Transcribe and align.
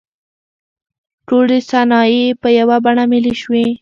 ټولې 1.27 1.57
صنایع 1.69 2.25
په 2.41 2.47
یوه 2.59 2.77
بڼه 2.85 3.03
ملي 3.11 3.33
شوې. 3.41 3.65